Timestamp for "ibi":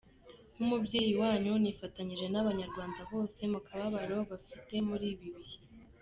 5.13-5.27